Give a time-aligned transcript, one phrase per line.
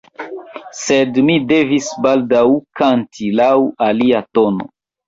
[0.79, 2.43] Sed mi devis baldaŭ
[2.81, 3.55] kanti laŭ
[3.91, 4.73] alia tono.